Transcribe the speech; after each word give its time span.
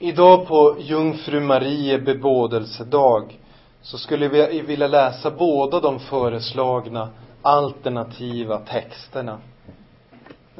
Idag 0.00 0.46
på 0.46 0.76
Jungfru 0.78 1.40
Marie 1.40 1.98
bebådelsedag 1.98 3.38
så 3.82 3.98
skulle 3.98 4.28
vi 4.28 4.60
vilja 4.60 4.86
läsa 4.86 5.30
båda 5.30 5.80
de 5.80 6.00
föreslagna 6.00 7.08
alternativa 7.42 8.58
texterna. 8.58 9.38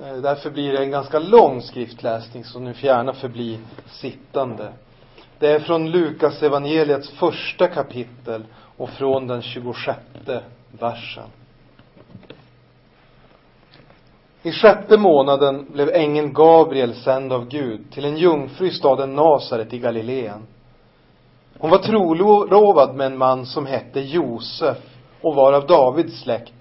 Eh, 0.02 0.16
därför 0.16 0.50
blir 0.50 0.72
det 0.72 0.78
en 0.78 0.90
ganska 0.90 1.18
lång 1.18 1.62
skriftläsning 1.62 2.44
som 2.44 2.64
ni 2.64 2.74
får 2.74 2.84
gärna 2.84 3.12
förbli 3.12 3.58
sittande. 3.86 4.72
Det 5.38 5.48
är 5.48 5.60
från 5.60 5.90
Lukas 5.90 6.42
evangeliets 6.42 7.10
första 7.10 7.68
kapitel 7.68 8.44
och 8.76 8.90
från 8.90 9.26
den 9.26 9.42
26 9.42 9.98
versen. 10.80 11.28
I 14.42 14.52
sjätte 14.52 14.98
månaden 14.98 15.66
blev 15.72 15.88
ängeln 15.88 16.32
Gabriel 16.32 16.94
sänd 16.94 17.32
av 17.32 17.48
Gud 17.48 17.92
till 17.92 18.04
en 18.04 18.16
jungfru 18.16 18.66
i 18.66 18.70
staden 18.70 19.14
Nasaret 19.14 19.72
i 19.72 19.78
Galileen. 19.78 20.46
Hon 21.58 21.70
var 21.70 21.78
trolovad 21.78 22.94
med 22.96 23.06
en 23.06 23.18
man 23.18 23.46
som 23.46 23.66
hette 23.66 24.00
Josef 24.00 24.76
och 25.20 25.34
var 25.34 25.52
av 25.52 25.66
Davids 25.66 26.20
släkt 26.20 26.52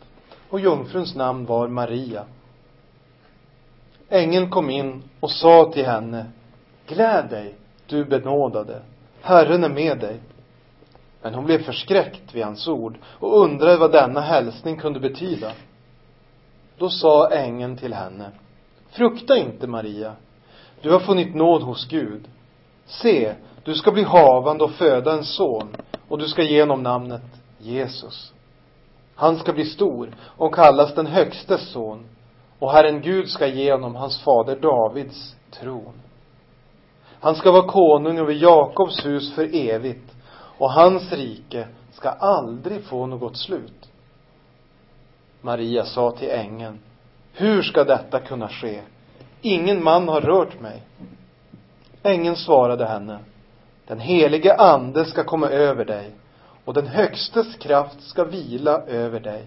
och 0.49 0.59
jungfruns 0.59 1.15
namn 1.15 1.45
var 1.45 1.67
Maria. 1.67 2.25
Ängeln 4.09 4.49
kom 4.49 4.69
in 4.69 5.03
och 5.19 5.31
sa 5.31 5.71
till 5.73 5.85
henne, 5.85 6.25
Gläd 6.87 7.29
dig, 7.29 7.55
du 7.87 8.05
benådade, 8.05 8.81
Herren 9.21 9.63
är 9.63 9.69
med 9.69 9.99
dig. 9.99 10.19
Men 11.21 11.33
hon 11.33 11.45
blev 11.45 11.63
förskräckt 11.63 12.35
vid 12.35 12.43
hans 12.43 12.67
ord 12.67 12.97
och 13.03 13.41
undrade 13.41 13.77
vad 13.77 13.91
denna 13.91 14.21
hälsning 14.21 14.77
kunde 14.77 14.99
betyda. 14.99 15.51
Då 16.77 16.89
sa 16.89 17.29
ängeln 17.31 17.77
till 17.77 17.93
henne, 17.93 18.31
frukta 18.89 19.37
inte 19.37 19.67
Maria, 19.67 20.15
du 20.81 20.91
har 20.91 20.99
funnit 20.99 21.35
nåd 21.35 21.61
hos 21.61 21.87
Gud. 21.87 22.27
Se, 22.85 23.35
du 23.63 23.75
ska 23.75 23.91
bli 23.91 24.03
havande 24.03 24.63
och 24.63 24.71
föda 24.71 25.13
en 25.13 25.23
son 25.23 25.75
och 26.07 26.17
du 26.17 26.27
ska 26.27 26.43
ge 26.43 26.61
honom 26.61 26.83
namnet 26.83 27.21
Jesus. 27.59 28.33
Han 29.15 29.37
ska 29.37 29.53
bli 29.53 29.65
stor 29.65 30.15
och 30.23 30.55
kallas 30.55 30.95
den 30.95 31.07
högstes 31.07 31.71
son 31.71 32.05
och 32.59 32.71
Herren 32.71 33.01
Gud 33.01 33.29
ska 33.29 33.47
ge 33.47 33.71
honom 33.71 33.95
hans 33.95 34.23
fader 34.23 34.55
Davids 34.55 35.35
tron. 35.51 35.93
Han 37.19 37.35
ska 37.35 37.51
vara 37.51 37.67
konung 37.67 38.17
över 38.17 38.33
Jakobs 38.33 39.05
hus 39.05 39.35
för 39.35 39.55
evigt 39.55 40.15
och 40.57 40.71
hans 40.71 41.11
rike 41.11 41.67
ska 41.91 42.09
aldrig 42.09 42.83
få 42.83 43.05
något 43.05 43.37
slut. 43.37 43.89
Maria 45.41 45.85
sa 45.85 46.11
till 46.11 46.29
ängeln, 46.29 46.79
hur 47.33 47.61
ska 47.61 47.83
detta 47.83 48.19
kunna 48.19 48.49
ske? 48.49 48.81
Ingen 49.41 49.83
man 49.83 50.07
har 50.07 50.21
rört 50.21 50.61
mig. 50.61 50.81
Ängeln 52.03 52.35
svarade 52.35 52.85
henne, 52.85 53.19
den 53.87 53.99
helige 53.99 54.55
ande 54.55 55.05
ska 55.05 55.23
komma 55.23 55.49
över 55.49 55.85
dig 55.85 56.11
och 56.65 56.73
den 56.73 56.87
högstes 56.87 57.55
kraft 57.55 58.01
ska 58.01 58.23
vila 58.23 58.81
över 58.81 59.19
dig. 59.19 59.45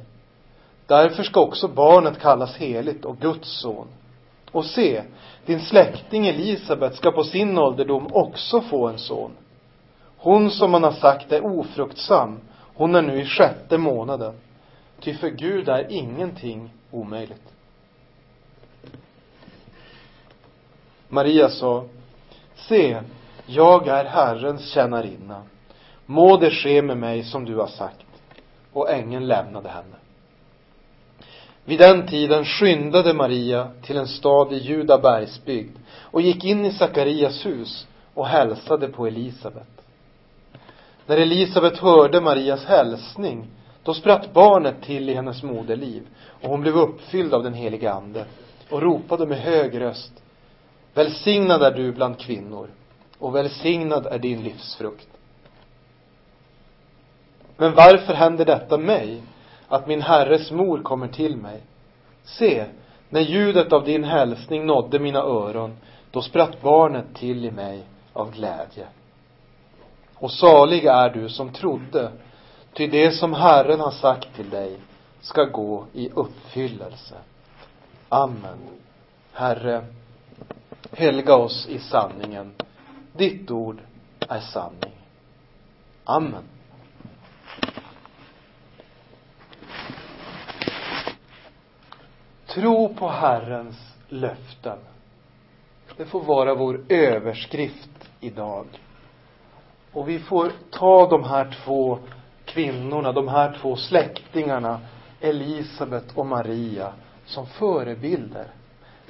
Därför 0.86 1.22
ska 1.22 1.41
också 1.41 1.69
barnet 1.69 2.19
kallas 2.19 2.56
heligt 2.56 3.04
och 3.04 3.19
Guds 3.19 3.60
son. 3.60 3.86
Och 4.52 4.64
se, 4.64 5.02
din 5.47 5.60
släkting 5.60 6.27
Elisabet 6.27 6.94
ska 6.94 7.10
på 7.10 7.25
sin 7.25 7.58
ålderdom 7.58 8.06
också 8.12 8.60
få 8.60 8.88
en 8.88 8.98
son. 8.98 9.30
Hon 10.16 10.50
som 10.50 10.70
man 10.70 10.84
har 10.84 10.92
sagt 10.92 11.32
är 11.32 11.47
ofruktsam, 11.47 12.41
hon 12.75 12.94
är 12.94 13.02
nu 13.02 13.20
i 13.20 13.25
sjätte 13.25 13.78
månaden. 13.78 14.34
Ty 15.00 15.14
för 15.14 15.30
Gud 15.30 15.68
är 15.68 15.86
ingenting 15.90 16.70
omöjligt. 16.90 17.52
Maria 21.08 21.48
sa, 21.48 21.84
se, 22.54 23.00
jag 23.46 23.88
är 23.88 24.04
Herrens 24.04 24.72
tjänarinna. 24.72 25.42
Må 26.06 26.36
det 26.36 26.50
ske 26.50 26.82
med 26.82 26.96
mig 26.96 27.24
som 27.24 27.44
du 27.44 27.56
har 27.56 27.66
sagt. 27.66 28.06
Och 28.72 28.91
ängeln 28.91 29.26
lämnade 29.26 29.69
henne. 29.69 29.97
Vid 31.64 31.78
den 31.78 32.06
tiden 32.06 32.44
skyndade 32.44 33.14
Maria 33.14 33.70
till 33.82 33.96
en 33.96 34.08
stad 34.08 34.52
i 34.52 34.56
juda 34.56 34.98
bergsbygd 34.98 35.76
och 35.91 36.20
gick 36.20 36.44
in 36.44 36.64
i 36.64 36.72
Sakarias 36.72 37.46
hus 37.46 37.86
och 38.14 38.26
hälsade 38.26 38.88
på 38.88 39.06
Elisabet. 39.06 39.69
När 41.06 41.16
Elisabet 41.16 41.78
hörde 41.78 42.20
Marias 42.20 42.64
hälsning 42.64 43.46
då 43.84 43.94
spratt 43.94 44.32
barnet 44.32 44.82
till 44.82 45.08
i 45.08 45.14
hennes 45.14 45.42
moderliv 45.42 46.02
och 46.42 46.50
hon 46.50 46.60
blev 46.60 46.76
uppfylld 46.76 47.34
av 47.34 47.42
den 47.42 47.54
helige 47.54 47.92
ande 47.92 48.24
och 48.70 48.82
ropade 48.82 49.26
med 49.26 49.38
hög 49.38 49.80
röst 49.80 50.12
Välsignad 50.94 51.62
är 51.62 51.70
du 51.70 51.92
bland 51.92 52.19
kvinnor 52.19 52.69
och 53.19 53.34
välsignad 53.34 54.06
är 54.06 54.19
din 54.19 54.42
livsfrukt. 54.42 55.08
Men 57.56 57.74
varför 57.74 58.14
händer 58.14 58.44
detta 58.44 58.78
mig, 58.78 59.22
att 59.69 59.86
min 59.86 60.02
herres 60.02 60.50
mor 60.50 60.82
kommer 60.82 61.08
till 61.08 61.36
mig? 61.36 61.60
Se, 62.22 62.64
när 63.08 63.20
ljudet 63.20 63.72
av 63.72 63.84
din 63.84 64.04
hälsning 64.04 64.66
nådde 64.66 64.98
mina 64.98 65.19
öron, 65.19 65.76
då 66.10 66.22
spratt 66.22 66.62
barnet 66.62 67.14
till 67.14 67.44
i 67.44 67.50
mig 67.50 67.82
av 68.12 68.32
glädje. 68.32 68.86
Och 70.14 70.30
salig 70.30 70.84
är 70.84 71.10
du 71.10 71.28
som 71.28 71.52
trodde, 71.52 72.12
ty 72.72 72.86
det 72.86 73.10
som 73.10 73.34
Herren 73.34 73.81
har 73.81 73.91
sagt 73.91 74.34
till 74.36 74.50
dig 74.50 74.76
ska 75.20 75.44
gå 75.44 75.86
i 75.92 76.10
uppfyllelse. 76.10 77.14
Amen. 78.08 78.58
Herre, 79.32 79.86
helga 80.92 81.34
oss 81.34 81.66
i 81.69 81.78
sanningen. 81.78 82.54
Ditt 83.12 83.50
ord 83.50 83.81
är 84.28 84.41
sanning. 84.41 84.92
Amen. 86.04 86.44
Tro 92.47 92.94
på 92.94 93.08
Herrens 93.08 93.76
löften. 94.08 94.78
Det 95.97 96.06
får 96.06 96.20
vara 96.20 96.54
vår 96.54 96.84
överskrift 96.88 98.10
idag. 98.20 98.66
Och 99.92 100.08
vi 100.08 100.19
får 100.19 100.52
ta 100.70 101.08
de 101.08 101.25
här 101.25 101.56
två 101.64 101.98
kvinnorna, 102.53 103.12
de 103.12 103.28
här 103.28 103.59
två 103.61 103.77
släktingarna, 103.77 104.81
Elisabet 105.21 106.05
och 106.15 106.27
Maria, 106.27 106.93
som 107.27 107.47
förebilder. 107.47 108.47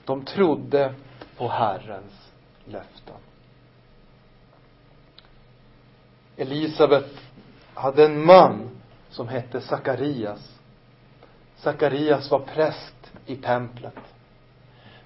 De 0.04 0.24
trodde 0.24 0.94
på 1.36 1.48
Herrens 1.48 2.32
löften. 2.64 3.14
Elisabet 6.36 7.14
hade 7.74 8.04
en 8.04 8.24
man 8.24 8.70
som 9.10 9.28
hette 9.28 9.60
Sakarias. 9.60 10.58
Sakarias 11.56 12.30
var 12.30 12.38
präst 12.38 13.12
i 13.26 13.36
templet. 13.36 13.98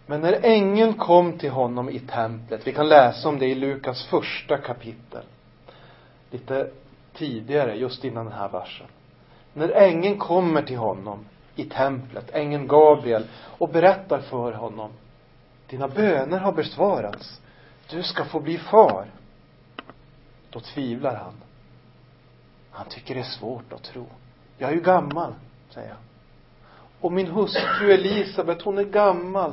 Men 0.06 0.20
när 0.20 0.40
ängeln 0.42 0.94
kom 0.94 1.38
till 1.38 1.50
honom 1.50 1.90
i 1.90 2.00
templet, 2.00 2.66
vi 2.66 2.72
kan 2.72 2.88
läsa 2.88 3.28
om 3.28 3.38
det 3.38 3.46
i 3.46 3.54
Lukas 3.54 4.06
första 4.06 4.58
kapitel, 4.58 5.24
lite 6.30 6.70
tidigare, 7.14 7.76
just 7.76 8.04
innan 8.04 8.24
den 8.24 8.34
här 8.34 8.48
versen. 8.48 8.86
När 9.52 9.68
ängeln 9.68 10.18
kommer 10.18 10.62
till 10.62 10.76
honom 10.76 11.24
i 11.54 11.64
templet, 11.64 12.30
ängeln 12.30 12.66
Gabriel, 12.66 13.26
och 13.58 13.68
berättar 13.68 14.20
för 14.20 14.52
honom, 14.52 14.90
dina 15.66 15.88
böner 15.88 16.38
har 16.38 16.52
besvarats. 16.52 17.40
Du 17.90 18.02
ska 18.02 18.24
få 18.24 18.40
bli 18.40 18.58
far. 18.58 19.06
Då 20.50 20.60
tvivlar 20.60 21.14
han. 21.14 21.34
Han 22.70 22.86
tycker 22.86 23.14
det 23.14 23.20
är 23.20 23.24
svårt 23.24 23.72
att 23.72 23.82
tro. 23.82 24.06
Jag 24.58 24.70
är 24.70 24.74
ju 24.74 24.80
gammal, 24.80 25.34
säger 25.70 25.88
han. 25.88 26.02
Och 27.00 27.12
min 27.12 27.26
hustru 27.26 27.92
Elisabet, 27.92 28.62
hon 28.62 28.78
är 28.78 28.84
gammal. 28.84 29.52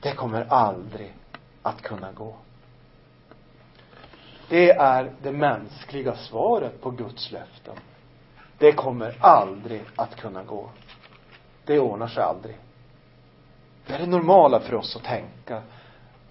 Det 0.00 0.12
kommer 0.12 0.46
aldrig 0.52 1.14
att 1.62 1.82
kunna 1.82 2.12
gå. 2.12 2.36
Det 4.48 4.70
är 4.70 5.12
det 5.22 5.32
mänskliga 5.32 6.16
svaret 6.16 6.82
på 6.82 6.90
Guds 6.90 7.32
löften. 7.32 7.76
Det 8.58 8.72
kommer 8.72 9.16
aldrig 9.20 9.82
att 9.96 10.16
kunna 10.16 10.42
gå. 10.44 10.70
Det 11.64 11.78
ordnar 11.78 12.08
sig 12.08 12.22
aldrig. 12.22 12.56
Det 13.86 13.94
är 13.94 13.98
det 13.98 14.06
normala 14.06 14.60
för 14.60 14.74
oss 14.74 14.96
att 14.96 15.04
tänka 15.04 15.62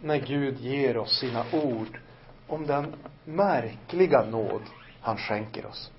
när 0.01 0.17
Gud 0.17 0.59
ger 0.59 0.97
oss 0.97 1.19
sina 1.19 1.43
ord 1.51 1.99
om 2.47 2.67
den 2.67 2.95
märkliga 3.25 4.25
nåd 4.25 4.61
han 5.01 5.17
skänker 5.17 5.65
oss. 5.65 5.91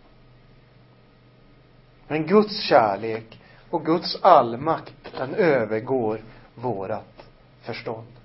Men 2.08 2.26
Guds 2.26 2.60
kärlek 2.60 3.40
och 3.70 3.84
Guds 3.84 4.22
allmakt, 4.22 5.12
den 5.16 5.34
övergår 5.34 6.20
vårat 6.54 7.26
förstånd. 7.62 8.17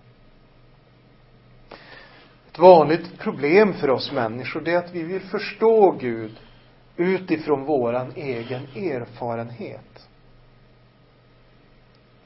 Ett 2.53 2.59
vanligt 2.59 3.19
problem 3.19 3.73
för 3.73 3.89
oss 3.89 4.11
människor, 4.11 4.61
det 4.61 4.71
är 4.71 4.77
att 4.77 4.91
vi 4.91 5.03
vill 5.03 5.21
förstå 5.21 5.91
Gud 5.91 6.39
utifrån 6.97 7.65
våran 7.65 8.11
egen 8.15 8.61
erfarenhet. 8.63 10.09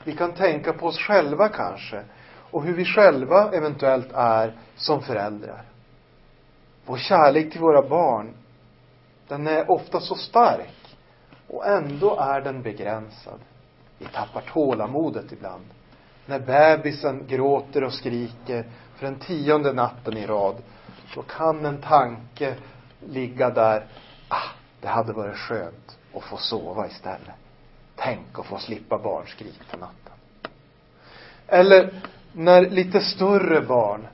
Vi 0.03 0.15
kan 0.15 0.31
tänka 0.33 0.73
på 0.73 0.85
oss 0.87 0.99
själva 0.99 1.49
kanske 1.49 2.03
och 2.51 2.63
hur 2.63 2.73
vi 2.73 2.85
själva 2.85 3.51
eventuellt 3.51 4.11
är 4.13 4.53
som 4.75 5.01
föräldrar. 5.01 5.61
Vår 6.85 6.97
kärlek 6.97 7.51
till 7.51 7.61
våra 7.61 7.89
barn, 7.89 8.33
den 9.27 9.47
är 9.47 9.71
ofta 9.71 9.99
så 9.99 10.15
stark 10.15 10.97
och 11.47 11.67
ändå 11.67 12.19
är 12.19 12.41
den 12.41 12.61
begränsad. 12.61 13.39
Vi 13.97 14.05
tappar 14.05 14.41
tålamodet 14.41 15.31
ibland. 15.31 15.65
När 16.25 16.39
bebisen 16.39 17.27
gråter 17.27 17.83
och 17.83 17.93
skriker 17.93 18.65
för 18.97 19.05
den 19.05 19.19
tionde 19.19 19.73
natten 19.73 20.17
i 20.17 20.25
rad, 20.25 20.55
då 21.15 21.21
kan 21.21 21.65
en 21.65 21.81
tanke 21.81 22.55
ligga 23.05 23.49
där. 23.49 23.85
Ah, 24.27 24.49
det 24.81 24.87
hade 24.87 25.13
varit 25.13 25.35
skönt 25.35 25.97
att 26.13 26.23
få 26.23 26.37
sova 26.37 26.87
istället. 26.87 27.35
Tänk 27.95 28.39
att 28.39 28.45
få 28.45 28.57
slippa 28.57 28.97
barnskrik 28.97 29.71
på 29.71 29.77
natten. 29.77 30.13
Eller 31.47 32.01
när 32.33 32.69
lite 32.69 33.01
större 33.01 33.61
barn 33.61 34.07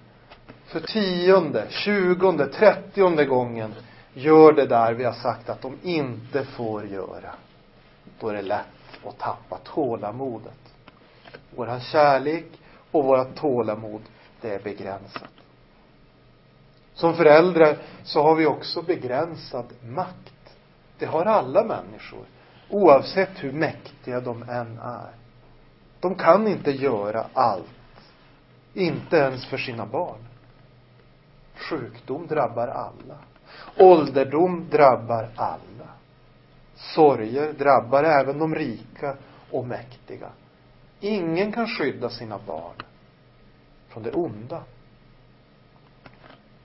för 0.66 0.80
tionde, 0.80 1.68
tjugonde, 1.70 2.48
trettionde 2.48 3.26
gången 3.26 3.74
gör 4.14 4.54
det 4.54 4.66
där 4.66 4.94
vi 4.94 5.04
har 5.04 5.14
sagt 5.14 5.50
att 5.50 5.62
de 5.62 5.78
inte 5.84 6.46
får 6.46 6.86
göra. 6.86 7.34
Då 8.20 8.30
är 8.30 8.34
det 8.34 8.42
lätt 8.42 8.66
att 9.06 9.18
tappa 9.18 9.58
tålamodet. 9.64 10.60
Våran 11.56 11.80
kärlek 11.80 12.46
och 12.92 13.04
vårat 13.04 13.36
tålamod, 13.36 14.02
det 14.44 14.56
är 14.56 14.60
begränsat. 14.60 15.30
Som 16.94 17.14
föräldrar 17.14 17.78
så 18.04 18.22
har 18.24 18.36
vi 18.36 18.46
också 18.46 18.82
begränsad 18.82 19.66
makt. 19.84 20.56
Det 20.98 21.06
har 21.06 21.26
alla 21.26 21.64
människor. 21.64 22.26
Oavsett 22.70 23.44
hur 23.44 23.52
mäktiga 23.52 24.20
de 24.20 24.44
än 24.44 24.80
är. 24.80 25.12
De 26.00 26.16
kan 26.16 26.48
inte 26.48 26.72
göra 26.72 27.26
allt. 27.34 27.66
Inte 28.74 29.18
ens 29.18 29.46
för 29.46 29.58
sina 29.58 29.86
barn. 29.86 30.28
Sjukdom 31.56 32.28
drabbar 32.28 32.68
alla. 32.68 33.18
Ålderdom 33.78 34.68
drabbar 34.70 35.30
alla. 35.36 35.90
Sorger 36.76 37.54
drabbar 37.54 38.04
även 38.04 38.40
de 38.40 38.56
rika 38.56 39.16
och 39.52 39.68
mäktiga. 39.68 40.30
Ingen 41.00 41.52
kan 41.52 41.68
skydda 41.68 42.10
sina 42.10 42.40
barn 42.48 42.76
från 43.94 44.04
det 44.04 44.12
onda. 44.12 44.64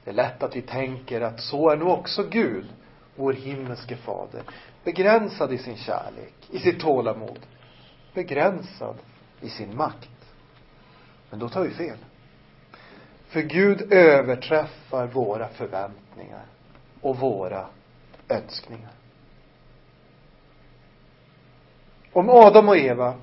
Det 0.05 0.11
är 0.11 0.15
lätt 0.15 0.43
att 0.43 0.57
vi 0.57 0.63
tänker 0.63 1.21
att 1.21 1.41
så 1.41 1.71
är 1.71 1.77
nog 1.77 1.89
också 1.89 2.23
Gud, 2.23 2.67
vår 3.17 3.33
himmelske 3.33 3.97
fader. 3.97 4.43
Begränsad 4.85 5.53
i 5.53 5.59
sin 5.59 5.77
kärlek, 5.77 6.35
i 6.51 6.59
sitt 6.59 6.81
tålamod. 6.81 7.39
Begränsad 8.15 8.97
i 9.41 9.49
sin 9.49 9.77
makt. 9.77 10.11
Men 11.31 11.39
då 11.39 11.49
tar 11.49 11.63
vi 11.63 11.71
fel. 11.71 11.97
För 13.29 13.41
Gud 13.41 13.93
överträffar 13.93 15.07
våra 15.07 15.49
förväntningar 15.49 16.45
och 17.01 17.17
våra 17.17 17.67
önskningar. 18.29 18.93
Om 22.13 22.31
Adam 22.31 22.69
och 22.69 22.77
Eva 22.77 23.15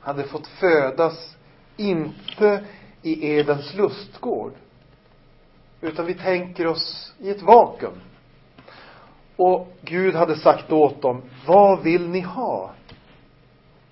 hade 0.00 0.24
fått 0.24 0.46
födas 0.46 1.36
inte 1.76 2.64
i 3.02 3.28
Edens 3.28 3.74
lustgård 3.74 4.52
utan 5.80 6.06
vi 6.06 6.14
tänker 6.14 6.66
oss 6.66 7.14
i 7.18 7.30
ett 7.30 7.42
vakuum. 7.42 8.00
Och 9.36 9.68
Gud 9.80 10.14
hade 10.14 10.36
sagt 10.36 10.72
åt 10.72 11.02
dem, 11.02 11.22
vad 11.46 11.82
vill 11.82 12.08
ni 12.08 12.20
ha? 12.20 12.70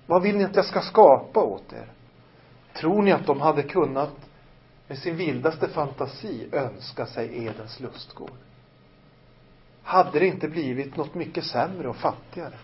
Vad 0.07 0.23
vill 0.23 0.37
ni 0.37 0.43
att 0.43 0.55
jag 0.55 0.65
ska 0.65 0.81
skapa 0.81 1.43
åt 1.43 1.73
er? 1.73 1.91
Tror 2.73 3.01
ni 3.01 3.11
att 3.11 3.25
de 3.25 3.41
hade 3.41 3.63
kunnat 3.63 4.29
med 4.87 4.97
sin 4.97 5.15
vildaste 5.15 5.67
fantasi 5.67 6.49
önska 6.51 7.05
sig 7.05 7.45
Edens 7.45 7.79
lustgård? 7.79 8.37
Hade 9.83 10.19
det 10.19 10.27
inte 10.27 10.47
blivit 10.47 10.97
något 10.97 11.15
mycket 11.15 11.45
sämre 11.45 11.89
och 11.89 11.95
fattigare? 11.95 12.55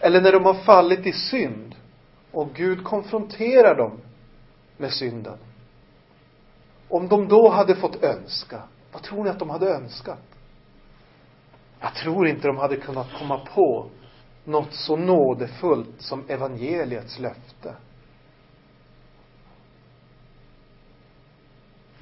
Eller 0.00 0.20
när 0.20 0.32
de 0.32 0.44
har 0.44 0.54
fallit 0.54 1.06
i 1.06 1.12
synd 1.12 1.74
och 2.34 2.54
Gud 2.54 2.84
konfronterar 2.84 3.74
dem 3.74 4.00
med 4.76 4.92
synden. 4.92 5.38
Om 6.88 7.08
de 7.08 7.28
då 7.28 7.48
hade 7.48 7.76
fått 7.76 8.02
önska, 8.02 8.62
vad 8.92 9.02
tror 9.02 9.24
ni 9.24 9.30
att 9.30 9.38
de 9.38 9.50
hade 9.50 9.74
önskat? 9.74 10.22
Jag 11.80 11.94
tror 11.94 12.28
inte 12.28 12.48
de 12.48 12.56
hade 12.56 12.76
kunnat 12.76 13.12
komma 13.18 13.46
på 13.54 13.90
något 14.44 14.74
så 14.74 14.96
nådefullt 14.96 16.00
som 16.02 16.24
evangeliets 16.28 17.18
löfte. 17.18 17.74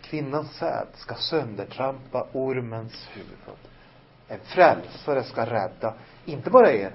Kvinnans 0.02 0.52
säd 0.52 0.86
ska 0.94 1.14
söndertrampa 1.14 2.28
ormens 2.32 3.08
huvud. 3.12 3.56
En 4.28 4.40
frälsare 4.40 5.22
ska 5.22 5.46
rädda, 5.46 5.94
inte 6.24 6.50
bara 6.50 6.72
er, 6.72 6.94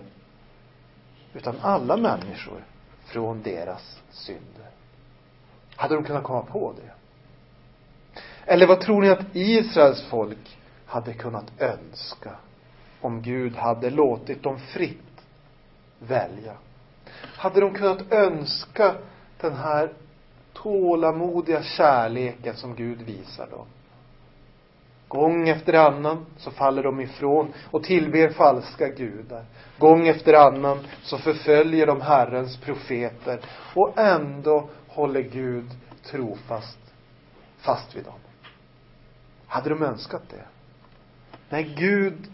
utan 1.34 1.56
alla 1.62 1.98
människor 1.98 2.64
från 3.08 3.42
deras 3.42 4.02
synder. 4.10 4.70
Hade 5.76 5.96
de 5.96 6.04
kunnat 6.04 6.24
komma 6.24 6.42
på 6.42 6.74
det? 6.74 6.92
Eller 8.46 8.68
vad 8.68 8.82
tror 8.82 9.02
ni 9.02 9.10
att 9.10 9.26
Israels 9.36 10.04
folk 10.04 10.58
hade 10.86 11.14
kunnat 11.14 11.52
önska 11.62 12.32
om 13.02 13.22
Gud 13.22 13.56
hade 13.56 13.90
låtit 13.90 14.44
dem 14.44 14.60
fritt 14.60 15.26
välja? 16.00 16.54
Hade 17.14 17.60
de 17.60 17.74
kunnat 17.74 18.12
önska 18.12 18.96
den 19.42 19.54
här 19.54 19.94
tålamodiga 20.54 21.64
kärleken 21.64 22.56
som 22.56 22.76
Gud 22.76 23.02
visar 23.02 23.48
dem? 23.48 23.66
Gång 25.08 25.50
efter 25.50 25.74
annan 25.74 26.26
så 26.38 26.52
faller 26.52 26.84
de 26.84 27.00
ifrån 27.00 27.54
och 27.72 27.84
tillber 27.84 28.30
falska 28.30 28.88
gudar. 28.90 29.46
Gång 29.80 30.08
efter 30.08 30.34
annan 30.34 30.80
så 31.04 31.18
förföljer 31.18 31.88
de 31.88 32.02
Herrens 32.02 32.58
profeter 32.58 33.40
och 33.76 34.00
ändå 34.00 34.70
håller 34.88 35.22
Gud 35.22 35.66
trofast 36.04 36.80
fast 37.58 37.96
vid 37.96 38.04
dem. 38.04 38.20
Hade 39.48 39.70
de 39.70 39.84
önskat 39.84 40.24
det? 40.30 40.46
Nej, 41.50 41.76
Gud, 41.78 42.32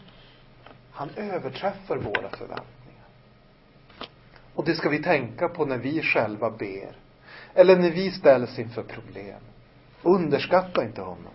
han 0.92 1.10
överträffar 1.16 1.98
våra 1.98 2.30
förväntningar. 2.30 3.08
Och 4.56 4.66
det 4.66 4.76
ska 4.76 4.90
vi 4.90 5.04
tänka 5.04 5.48
på 5.48 5.66
när 5.66 5.78
vi 5.78 6.02
själva 6.02 6.50
ber. 6.50 6.98
Eller 7.54 7.78
när 7.78 7.92
vi 7.92 8.12
ställs 8.12 8.60
inför 8.60 8.84
problem. 8.84 9.40
Underskatta 10.02 10.84
inte 10.84 11.02
honom. 11.02 11.34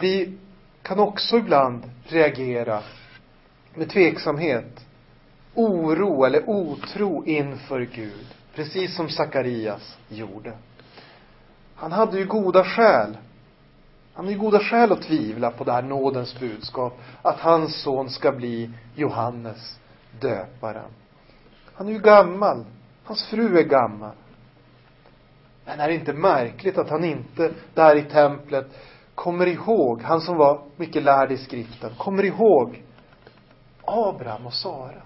Vi 0.00 0.38
kan 0.82 0.98
också 0.98 1.36
ibland 1.36 1.90
reagera 2.04 2.82
med 3.74 3.90
tveksamhet, 3.90 4.86
oro 5.54 6.24
eller 6.24 6.50
otro 6.50 7.24
inför 7.24 7.80
Gud. 7.80 8.26
Precis 8.54 8.96
som 8.96 9.08
Sakarias 9.08 9.98
gjorde. 10.08 10.52
Han 11.74 11.92
hade 11.92 12.18
ju 12.18 12.26
goda 12.26 12.64
skäl. 12.64 13.16
Han 14.14 14.24
hade 14.24 14.32
ju 14.32 14.38
goda 14.38 14.58
skäl 14.58 14.92
att 14.92 15.02
tvivla 15.02 15.50
på 15.50 15.64
det 15.64 15.72
här 15.72 15.82
nådens 15.82 16.40
budskap. 16.40 17.00
Att 17.22 17.40
hans 17.40 17.82
son 17.82 18.10
ska 18.10 18.32
bli 18.32 18.70
Johannes 18.94 19.78
döparen. 20.20 20.90
Han 21.74 21.88
är 21.88 21.92
ju 21.92 21.98
gammal. 21.98 22.64
Hans 23.04 23.26
fru 23.26 23.58
är 23.58 23.62
gammal. 23.62 24.14
Men 25.64 25.80
är 25.80 25.88
det 25.88 25.94
inte 25.94 26.12
märkligt 26.12 26.78
att 26.78 26.90
han 26.90 27.04
inte 27.04 27.52
där 27.74 27.96
i 27.96 28.02
templet 28.02 28.66
kommer 29.16 29.46
ihåg, 29.46 30.02
han 30.02 30.20
som 30.20 30.36
var 30.36 30.62
mycket 30.76 31.02
lärd 31.02 31.32
i 31.32 31.36
skriften, 31.36 31.90
kommer 31.98 32.22
ihåg 32.22 32.82
Abraham 33.84 34.46
och 34.46 34.54
Sara. 34.54 35.02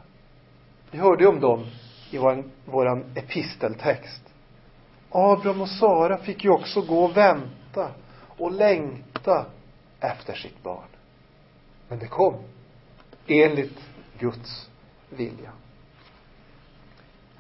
Vi 0.90 0.99
hörde 0.99 1.23
ju 1.23 1.29
om 1.29 1.40
dem 1.40 1.67
i 2.11 2.19
våran, 2.19 2.50
våran 2.64 3.05
episteltext. 3.14 4.23
Abraham 5.11 5.61
och 5.61 5.69
Sara 5.69 6.19
fick 6.19 6.45
ju 6.45 6.50
också 6.50 6.81
gå 6.81 7.05
och 7.05 7.17
vänta 7.17 7.90
och 8.38 8.52
längta 8.52 9.47
efter 10.00 10.35
sitt 10.35 10.62
barn. 10.62 10.88
Men 11.88 11.99
det 11.99 12.07
kom. 12.07 12.35
Enligt 13.26 13.79
Guds 14.19 14.71
vilja. 15.09 15.52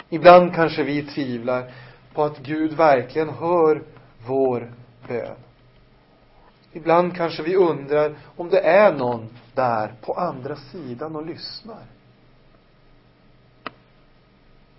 Ibland 0.08 0.54
kanske 0.54 0.82
vi 0.82 1.02
tvivlar 1.02 1.72
på 2.14 2.24
att 2.24 2.38
Gud 2.38 2.72
verkligen 2.72 3.28
hör 3.28 3.82
vår 4.26 4.72
bön. 5.08 5.36
Ibland 6.72 7.16
kanske 7.16 7.42
vi 7.42 7.56
undrar 7.56 8.18
om 8.36 8.48
det 8.48 8.60
är 8.60 8.92
någon 8.92 9.28
där 9.54 9.94
på 10.00 10.12
andra 10.12 10.56
sidan 10.56 11.16
och 11.16 11.26
lyssnar. 11.26 11.84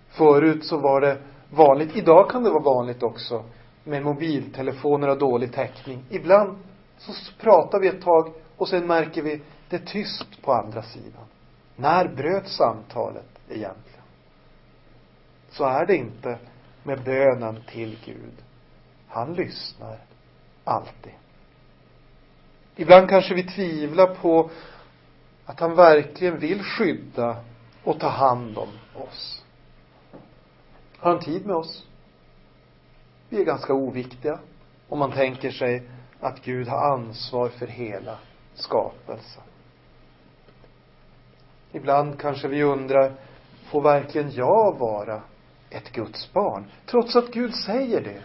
Förut 0.08 0.64
så 0.64 0.78
var 0.78 1.00
det 1.00 1.18
vanligt, 1.50 1.96
idag 1.96 2.30
kan 2.30 2.42
det 2.42 2.50
vara 2.50 2.62
vanligt 2.62 3.02
också 3.02 3.44
med 3.84 4.02
mobiltelefoner 4.02 5.08
och 5.08 5.18
dålig 5.18 5.52
täckning. 5.52 6.04
Ibland 6.10 6.58
så 6.98 7.12
pratar 7.40 7.80
vi 7.80 7.88
ett 7.88 8.02
tag 8.02 8.32
och 8.56 8.68
sen 8.68 8.86
märker 8.86 9.22
vi 9.22 9.42
det 9.68 9.76
är 9.76 9.86
tyst 9.86 10.42
på 10.42 10.52
andra 10.52 10.82
sidan. 10.82 11.24
När 11.76 12.08
bröt 12.08 12.48
samtalet 12.48 13.38
egentligen? 13.48 14.02
Så 15.50 15.64
är 15.64 15.86
det 15.86 15.96
inte 15.96 16.38
med 16.82 17.04
bönen 17.04 17.62
till 17.68 17.98
Gud. 18.04 18.34
han 19.08 19.34
lyssnar 19.34 19.98
alltid. 20.64 21.12
Ibland 22.76 23.08
kanske 23.08 23.34
vi 23.34 23.42
tvivlar 23.42 24.14
på 24.14 24.50
att 25.46 25.60
han 25.60 25.74
verkligen 25.74 26.38
vill 26.38 26.62
skydda 26.62 27.36
och 27.84 28.00
ta 28.00 28.08
hand 28.08 28.58
om 28.58 28.68
oss. 28.94 29.44
Har 30.98 31.10
han 31.10 31.20
tid 31.20 31.46
med 31.46 31.56
oss? 31.56 31.86
Vi 33.28 33.40
är 33.40 33.44
ganska 33.44 33.74
oviktiga 33.74 34.38
om 34.88 34.98
man 34.98 35.12
tänker 35.12 35.50
sig 35.50 35.88
att 36.20 36.44
Gud 36.44 36.68
har 36.68 36.92
ansvar 36.92 37.48
för 37.48 37.66
hela 37.66 38.18
skapelsen. 38.54 39.42
Ibland 41.72 42.20
kanske 42.20 42.48
vi 42.48 42.62
undrar, 42.62 43.12
får 43.64 43.82
verkligen 43.82 44.30
jag 44.30 44.78
vara 44.78 45.22
ett 45.70 45.92
Guds 45.92 46.32
barn? 46.32 46.64
Trots 46.86 47.16
att 47.16 47.30
Gud 47.32 47.54
säger 47.54 48.00
det. 48.00 48.22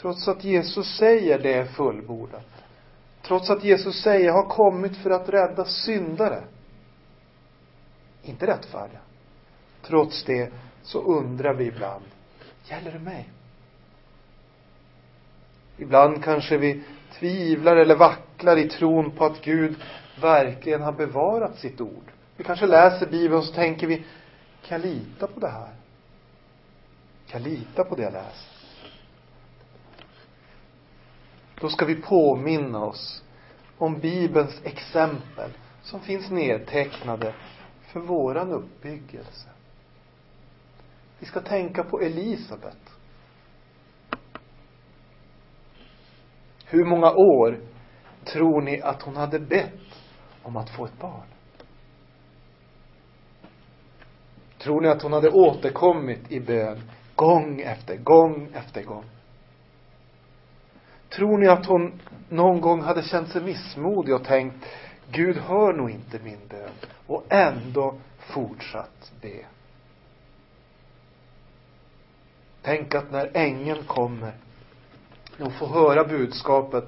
Trots 0.00 0.28
att 0.28 0.44
Jesus 0.44 0.96
säger 0.96 1.38
det 1.38 1.54
är 1.54 1.64
fullbordat. 1.64 2.46
Trots 3.22 3.50
att 3.50 3.64
Jesus 3.64 4.02
säger, 4.02 4.26
jag 4.26 4.32
har 4.32 4.48
kommit 4.48 4.96
för 4.96 5.10
att 5.10 5.28
rädda 5.28 5.64
syndare. 5.64 6.44
Inte 8.22 8.46
rättfärdiga. 8.46 9.00
Trots 9.82 10.24
det 10.24 10.52
så 10.82 11.02
undrar 11.02 11.54
vi 11.54 11.64
ibland, 11.64 12.04
gäller 12.64 12.92
det 12.92 12.98
mig? 12.98 13.28
Ibland 15.76 16.24
kanske 16.24 16.56
vi 16.56 16.82
tvivlar 17.12 17.76
eller 17.76 17.96
vacklar 17.96 18.56
i 18.56 18.68
tron 18.68 19.10
på 19.10 19.24
att 19.24 19.40
Gud 19.40 19.76
verkligen 20.20 20.82
har 20.82 20.92
bevarat 20.92 21.58
sitt 21.58 21.80
ord. 21.80 22.12
Vi 22.36 22.44
kanske 22.44 22.66
läser 22.66 23.06
Bibeln 23.06 23.38
och 23.38 23.44
så 23.44 23.54
tänker 23.54 23.86
vi, 23.86 23.96
kan 24.66 24.80
jag 24.80 24.80
lita 24.80 25.26
på 25.26 25.40
det 25.40 25.48
här? 25.48 25.70
Kan 27.28 27.42
jag 27.42 27.50
lita 27.52 27.84
på 27.84 27.94
det 27.94 28.02
jag 28.02 28.12
läser? 28.12 28.47
Då 31.60 31.68
ska 31.68 31.84
vi 31.84 31.94
påminna 31.94 32.84
oss 32.84 33.24
om 33.78 33.98
Bibelns 34.00 34.60
exempel 34.64 35.50
som 35.82 36.00
finns 36.00 36.30
nedtecknade 36.30 37.34
för 37.92 38.00
våran 38.00 38.52
uppbyggelse. 38.52 39.48
Vi 41.18 41.26
ska 41.26 41.40
tänka 41.40 41.84
på 41.84 42.00
Elisabet. 42.00 42.78
Hur 46.66 46.84
många 46.84 47.12
år 47.12 47.60
tror 48.24 48.60
ni 48.60 48.82
att 48.82 49.02
hon 49.02 49.16
hade 49.16 49.38
bett 49.38 50.02
om 50.42 50.56
att 50.56 50.70
få 50.70 50.84
ett 50.84 50.98
barn? 51.00 51.26
Tror 54.58 54.80
ni 54.80 54.88
att 54.88 55.02
hon 55.02 55.12
hade 55.12 55.30
återkommit 55.30 56.32
i 56.32 56.40
bön 56.40 56.80
gång 57.14 57.60
efter 57.60 57.96
gång 57.96 58.48
efter 58.54 58.82
gång? 58.82 59.04
Tror 61.08 61.38
ni 61.38 61.46
att 61.46 61.66
hon 61.66 62.00
någon 62.28 62.60
gång 62.60 62.82
hade 62.82 63.02
känt 63.02 63.28
sig 63.28 63.42
missmodig 63.42 64.14
och 64.14 64.24
tänkt 64.24 64.66
Gud 65.10 65.36
hör 65.36 65.72
nog 65.72 65.90
inte 65.90 66.18
min 66.18 66.48
bön 66.48 66.70
och 67.06 67.24
ändå 67.28 67.94
fortsatt 68.18 69.12
be? 69.20 69.44
Tänk 72.62 72.94
att 72.94 73.10
när 73.10 73.30
ängeln 73.34 73.82
kommer 73.84 74.32
och 75.40 75.52
får 75.52 75.66
höra 75.66 76.04
budskapet 76.04 76.84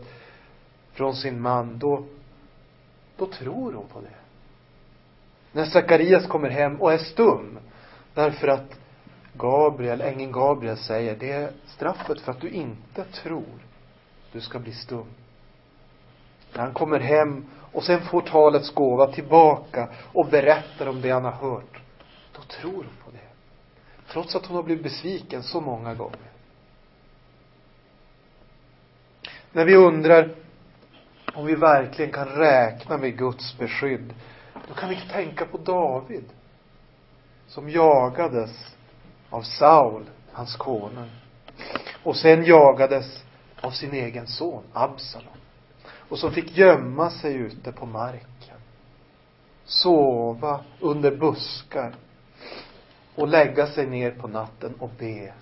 från 0.93 1.15
sin 1.15 1.41
man, 1.41 1.79
då, 1.79 2.05
då 3.17 3.27
tror 3.27 3.73
hon 3.73 3.89
på 3.89 4.01
det. 4.01 4.21
När 5.53 5.65
Sakarias 5.65 6.27
kommer 6.27 6.51
hem 6.51 6.81
och 6.81 6.93
är 6.93 6.99
stum, 6.99 7.59
därför 8.15 8.49
att 8.49 8.79
Gabriel, 9.35 10.01
ängeln 10.01 10.33
Gabriel 10.33 10.77
säger, 10.77 11.17
det 11.17 11.33
är 11.33 11.53
straffet 11.67 12.21
för 12.21 12.33
att 12.33 12.41
du 12.41 12.49
inte 12.49 13.05
tror. 13.05 13.70
Du 14.33 14.41
ska 14.41 14.59
bli 14.59 14.73
stum. 14.73 15.07
När 16.53 16.61
han 16.61 16.73
kommer 16.73 17.01
hem 17.01 17.47
och 17.73 17.85
sen 17.85 18.01
får 18.01 18.21
talets 18.21 18.75
gåva 18.75 19.07
tillbaka 19.07 19.89
och 20.13 20.27
berättar 20.27 20.87
om 20.87 21.01
det 21.01 21.11
han 21.11 21.25
har 21.25 21.33
hört, 21.33 21.81
då 22.37 22.43
tror 22.43 22.73
hon 22.73 23.05
på 23.05 23.11
det. 23.11 23.29
Trots 24.13 24.37
att 24.37 24.47
hon 24.47 24.57
har 24.57 24.63
blivit 24.63 24.83
besviken 24.83 25.43
så 25.43 25.61
många 25.61 25.95
gånger. 25.95 26.31
När 29.53 29.65
vi 29.65 29.77
undrar 29.77 30.35
om 31.35 31.47
vi 31.47 31.55
verkligen 31.55 32.13
kan 32.13 32.29
räkna 32.29 32.99
med 32.99 33.19
Guds 33.19 33.59
beskydd, 33.59 34.15
då 34.69 34.75
kan 34.75 34.89
vi 34.89 35.01
tänka 35.13 35.47
på 35.47 35.59
David, 35.59 36.25
som 37.47 37.71
jagades 37.71 38.77
av 39.31 39.43
Saul, 39.43 40.05
hans 40.33 40.57
konung, 40.57 41.11
och 42.03 42.17
sen 42.17 42.45
jagades 42.45 43.25
av 43.61 43.71
sin 43.71 43.95
egen 43.95 44.27
son, 44.27 44.63
Absalom, 44.73 45.37
och 46.09 46.19
som 46.19 46.33
fick 46.33 46.57
gömma 46.57 47.11
sig 47.11 47.35
ute 47.35 47.73
på 47.73 47.87
marken, 47.87 48.59
sova 49.65 50.65
under 50.81 51.17
buskar 51.17 51.95
och 53.15 53.29
lägga 53.29 53.67
sig 53.67 53.87
ner 53.87 54.11
på 54.11 54.29
natten 54.29 54.75
och 54.79 54.91
be, 54.99 55.33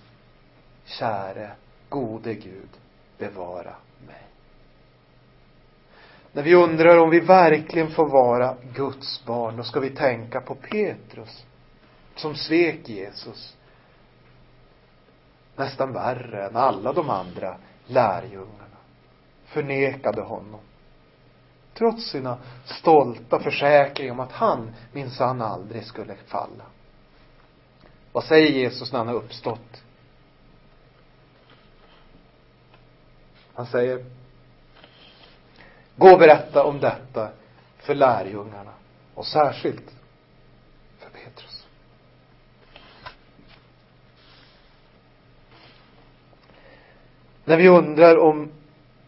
käre, 0.84 1.50
gode 1.88 2.34
Gud, 2.34 2.68
bevara 3.18 3.74
mig. 4.06 4.22
När 6.32 6.42
vi 6.42 6.54
undrar 6.54 6.98
om 6.98 7.10
vi 7.10 7.20
verkligen 7.20 7.90
får 7.90 8.08
vara 8.08 8.56
Guds 8.74 9.24
barn, 9.24 9.56
då 9.56 9.62
ska 9.62 9.80
vi 9.80 9.90
tänka 9.90 10.40
på 10.40 10.54
Petrus, 10.54 11.44
som 12.16 12.34
svek 12.34 12.88
Jesus 12.88 13.56
nästan 15.56 15.92
värre 15.92 16.46
än 16.46 16.56
alla 16.56 16.92
de 16.92 17.10
andra 17.10 17.56
lärjungarna. 17.88 18.76
Förnekade 19.44 20.22
honom. 20.22 20.60
Trots 21.74 22.10
sina 22.10 22.38
stolta 22.64 23.40
försäkringar 23.40 24.12
om 24.12 24.20
att 24.20 24.32
han 24.32 24.74
minsann 24.92 25.42
aldrig 25.42 25.84
skulle 25.84 26.14
falla. 26.14 26.64
Vad 28.12 28.24
säger 28.24 28.50
Jesus 28.50 28.92
när 28.92 28.98
han 28.98 29.08
har 29.08 29.14
uppstått? 29.14 29.82
Han 33.54 33.66
säger 33.66 34.04
Gå 35.96 36.12
och 36.12 36.18
berätta 36.18 36.64
om 36.64 36.80
detta 36.80 37.30
för 37.78 37.94
lärjungarna 37.94 38.72
och 39.14 39.26
särskilt 39.26 39.94
för 40.98 41.10
Petrus. 41.10 41.66
När 47.48 47.56
vi 47.56 47.68
undrar 47.68 48.18
om 48.18 48.50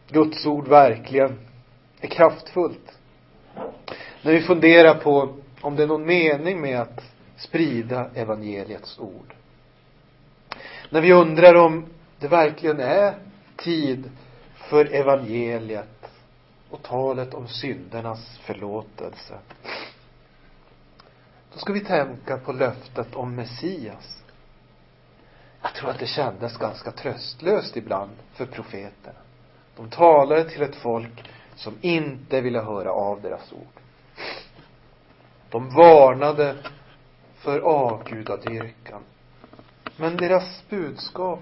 Guds 0.08 0.46
ord 0.46 0.68
verkligen 0.68 1.38
är 2.00 2.08
kraftfullt. 2.08 2.98
När 4.22 4.32
vi 4.32 4.40
funderar 4.40 4.94
på 4.94 5.36
om 5.60 5.76
det 5.76 5.82
är 5.82 5.86
någon 5.86 6.06
mening 6.06 6.60
med 6.60 6.80
att 6.80 7.04
sprida 7.36 8.10
evangeliets 8.14 8.98
ord. 8.98 9.34
När 10.90 11.00
vi 11.00 11.12
undrar 11.12 11.54
om 11.54 11.86
det 12.18 12.28
verkligen 12.28 12.80
är 12.80 13.14
tid 13.56 14.10
för 14.54 14.94
evangeliet 14.94 16.10
och 16.70 16.82
talet 16.82 17.34
om 17.34 17.48
syndernas 17.48 18.38
förlåtelse. 18.38 19.38
Då 21.52 21.58
ska 21.58 21.72
vi 21.72 21.80
tänka 21.80 22.38
på 22.38 22.52
löftet 22.52 23.14
om 23.14 23.34
Messias. 23.34 24.22
Tror 25.80 25.90
att 25.90 25.98
det 25.98 26.06
kändes 26.06 26.56
ganska 26.56 26.90
tröstlöst 26.92 27.76
ibland 27.76 28.10
för 28.32 28.46
profeterna. 28.46 29.18
De 29.76 29.90
talade 29.90 30.44
till 30.44 30.62
ett 30.62 30.76
folk 30.76 31.30
som 31.56 31.74
inte 31.80 32.40
ville 32.40 32.60
höra 32.60 32.92
av 32.92 33.22
deras 33.22 33.52
ord. 33.52 33.80
De 35.50 35.70
varnade 35.70 36.56
för 37.34 37.60
avgudadyrkan. 37.60 39.02
Men 39.96 40.16
deras 40.16 40.64
budskap, 40.68 41.40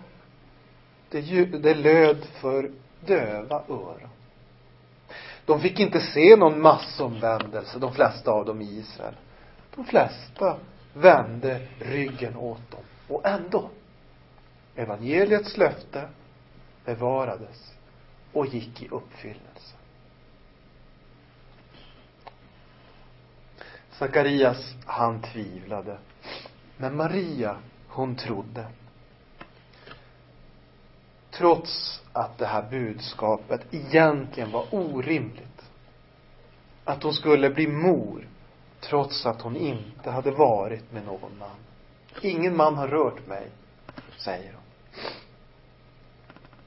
det, 1.11 1.21
det 1.45 1.75
löd 1.75 2.25
för 2.25 2.71
döva 3.07 3.63
öron. 3.69 4.11
De 5.45 5.61
fick 5.61 5.81
inte 5.81 6.01
se 6.01 6.37
någon 6.37 6.61
massomvändelse, 6.61 7.79
de 7.79 7.95
flesta 7.95 8.31
av 8.31 8.45
dem 8.45 8.61
i 8.61 8.65
Israel. 8.65 9.15
De 9.75 9.85
flesta 9.85 10.57
vände 10.95 11.67
ryggen 11.79 12.37
åt 12.37 12.71
dem. 12.71 12.83
Och 13.09 13.27
ändå, 13.27 13.71
evangeliets 14.79 15.57
löfte 15.57 16.09
bevarades 16.85 17.75
och 18.33 18.47
gick 18.47 18.83
i 18.83 18.89
uppfyllelse. 18.89 19.77
Sakarias, 23.91 24.75
han 24.87 25.23
tvivlade. 25.23 25.99
Men 26.77 26.97
Maria, 26.97 27.57
hon 27.89 28.17
trodde. 28.17 28.67
Trots 31.31 32.03
att 32.13 32.39
det 32.39 32.47
här 32.47 32.71
budskapet 32.71 33.75
egentligen 33.75 34.51
var 34.51 34.75
orimligt. 34.75 35.71
Att 36.85 37.03
hon 37.03 37.13
skulle 37.15 37.51
bli 37.51 37.67
mor 37.67 38.29
trots 38.81 39.27
att 39.27 39.43
hon 39.43 39.57
inte 39.57 40.11
hade 40.11 40.31
varit 40.31 40.93
med 40.93 41.05
någon 41.05 41.39
man. 41.39 41.57
Ingen 42.23 42.57
man 42.57 42.77
har 42.77 42.89
rört 42.89 43.27
mig, 43.27 43.51
säger 44.17 44.53
hon. 44.53 44.68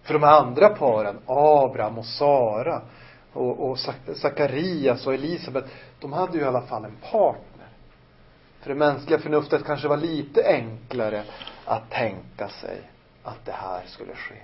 För 0.01 0.13
de 0.13 0.24
andra 0.24 0.70
paren, 0.70 1.20
Abraham 1.25 1.98
och 1.98 2.05
Sara 2.05 2.81
och, 3.34 3.70
och 3.70 3.79
Sakarias 4.15 5.08
och 5.08 5.13
Elisabet, 5.13 5.65
de 6.00 6.13
hade 6.13 6.38
ju 6.38 6.43
i 6.43 6.48
alla 6.48 6.62
fall 6.62 6.86
en 6.86 6.98
partner. 7.12 7.67
För 8.62 8.70
det 8.70 8.75
mänskliga 8.75 9.20
förnuftet 9.20 9.63
kanske 9.65 9.88
var 9.88 9.98
lite 9.98 10.43
enklare 10.48 11.24
att 11.65 11.89
tänka 11.89 12.50
sig 12.50 12.81
att 13.24 13.46
det 13.46 13.51
här 13.51 13.81
skulle 13.86 14.15
ske. 14.15 14.41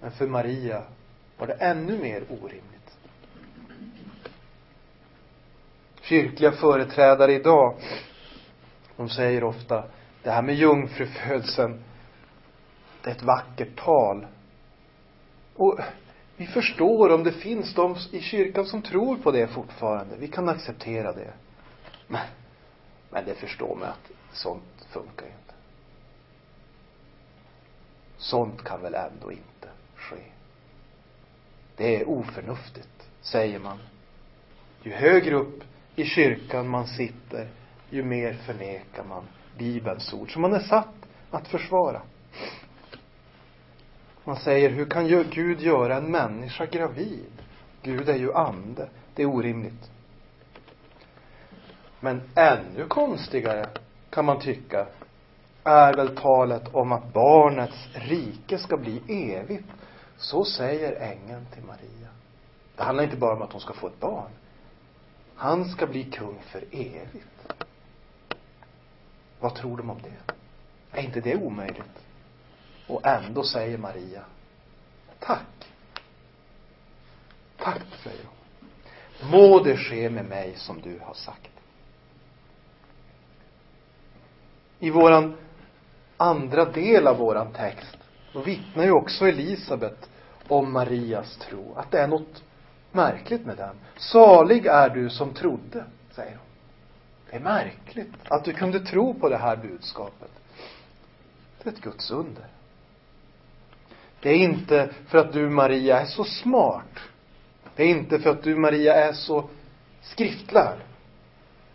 Men 0.00 0.10
för 0.10 0.26
Maria 0.26 0.82
var 1.38 1.46
det 1.46 1.52
ännu 1.52 1.98
mer 1.98 2.22
orimligt. 2.30 2.96
Kyrkliga 6.00 6.52
företrädare 6.52 7.32
idag, 7.32 7.74
de 8.96 9.08
säger 9.08 9.44
ofta, 9.44 9.84
det 10.22 10.30
här 10.30 10.42
med 10.42 10.54
jungfrufödseln, 10.54 11.84
det 13.02 13.10
är 13.10 13.14
ett 13.14 13.22
vackert 13.22 13.76
tal. 13.84 14.26
Och 15.56 15.78
vi 16.36 16.46
förstår 16.46 17.12
om 17.12 17.24
det 17.24 17.32
finns 17.32 17.74
de 17.74 17.96
i 18.10 18.20
kyrkan 18.20 18.66
som 18.66 18.82
tror 18.82 19.16
på 19.16 19.30
det 19.30 19.46
fortfarande. 19.48 20.16
Vi 20.16 20.28
kan 20.28 20.48
acceptera 20.48 21.12
det. 21.12 21.32
Men, 22.06 22.26
men 23.10 23.24
det 23.24 23.34
förstår 23.34 23.76
man 23.76 23.88
att 23.88 24.10
sånt 24.32 24.86
funkar 24.90 25.26
inte. 25.26 25.54
Sånt 28.16 28.64
kan 28.64 28.82
väl 28.82 28.94
ändå 28.94 29.32
inte 29.32 29.68
ske. 29.96 30.22
Det 31.76 31.96
är 31.96 32.08
oförnuftigt, 32.08 33.08
säger 33.20 33.58
man. 33.58 33.78
Ju 34.82 34.92
högre 34.92 35.34
upp 35.34 35.64
i 35.96 36.04
kyrkan 36.04 36.68
man 36.68 36.86
sitter, 36.86 37.48
ju 37.90 38.02
mer 38.02 38.32
förnekar 38.32 39.04
man 39.04 39.24
Bibelns 39.58 40.12
ord 40.12 40.32
som 40.32 40.42
man 40.42 40.52
är 40.52 40.60
satt 40.60 40.94
att 41.30 41.48
försvara. 41.48 42.02
Man 44.24 44.36
säger, 44.36 44.70
hur 44.70 44.86
kan 44.86 45.08
Gud 45.30 45.60
göra 45.60 45.96
en 45.96 46.10
människa 46.10 46.66
gravid? 46.66 47.32
Gud 47.82 48.08
är 48.08 48.16
ju 48.16 48.34
ande. 48.34 48.88
Det 49.14 49.22
är 49.22 49.26
orimligt. 49.26 49.90
Men 52.00 52.22
ännu 52.34 52.86
konstigare 52.88 53.68
kan 54.10 54.24
man 54.24 54.40
tycka 54.40 54.86
är 55.64 55.94
väl 55.94 56.16
talet 56.16 56.74
om 56.74 56.92
att 56.92 57.12
barnets 57.12 57.88
rike 57.92 58.58
ska 58.58 58.76
bli 58.76 59.02
evigt. 59.08 59.68
Så 60.16 60.44
säger 60.44 60.92
ängeln 60.92 61.46
till 61.54 61.62
Maria. 61.62 62.08
Det 62.76 62.82
handlar 62.82 63.04
inte 63.04 63.16
bara 63.16 63.36
om 63.36 63.42
att 63.42 63.52
hon 63.52 63.60
ska 63.60 63.72
få 63.72 63.86
ett 63.86 64.00
barn. 64.00 64.30
Han 65.34 65.64
ska 65.64 65.86
bli 65.86 66.04
kung 66.04 66.38
för 66.42 66.64
evigt. 66.70 67.52
Vad 69.40 69.54
tror 69.54 69.76
de 69.76 69.90
om 69.90 69.98
det? 70.02 70.32
Är 70.98 71.02
inte 71.02 71.20
det 71.20 71.36
omöjligt? 71.36 72.06
Och 72.86 73.06
ändå 73.06 73.44
säger 73.44 73.78
Maria, 73.78 74.24
tack. 75.18 75.72
Tack, 77.56 77.82
säger 78.02 78.24
hon. 78.24 79.30
Må 79.30 79.60
det 79.60 79.76
ske 79.76 80.10
med 80.10 80.24
mig 80.24 80.54
som 80.56 80.80
du 80.80 80.98
har 81.02 81.14
sagt. 81.14 81.50
I 84.78 84.90
våran 84.90 85.36
andra 86.16 86.64
del 86.64 87.06
av 87.06 87.16
våran 87.16 87.52
text, 87.52 87.98
då 88.32 88.40
vittnar 88.40 88.84
ju 88.84 88.90
också 88.90 89.26
Elisabet 89.26 90.10
om 90.48 90.72
Marias 90.72 91.36
tro. 91.36 91.74
Att 91.76 91.90
det 91.90 91.98
är 91.98 92.08
något 92.08 92.42
märkligt 92.92 93.46
med 93.46 93.56
den. 93.56 93.76
Salig 93.96 94.66
är 94.66 94.90
du 94.90 95.10
som 95.10 95.34
trodde, 95.34 95.84
säger 96.10 96.36
hon. 96.36 96.46
Det 97.30 97.36
är 97.36 97.40
märkligt 97.40 98.12
att 98.24 98.44
du 98.44 98.52
kunde 98.52 98.80
tro 98.80 99.14
på 99.14 99.28
det 99.28 99.36
här 99.36 99.56
budskapet. 99.56 100.30
Det 101.62 101.68
är 101.70 101.72
ett 101.72 101.80
Guds 101.80 102.10
under. 102.10 102.46
Det 104.22 104.30
är 104.30 104.36
inte 104.36 104.90
för 105.06 105.18
att 105.18 105.32
du 105.32 105.48
Maria 105.48 106.00
är 106.00 106.06
så 106.06 106.24
smart. 106.24 106.98
Det 107.76 107.82
är 107.82 107.88
inte 107.88 108.18
för 108.18 108.30
att 108.30 108.42
du 108.42 108.56
Maria 108.56 108.94
är 108.94 109.12
så 109.12 109.48
skriftlärd. 110.02 110.78